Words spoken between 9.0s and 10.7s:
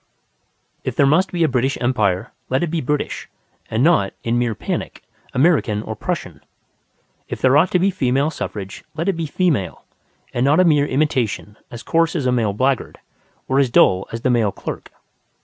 it be female, and not a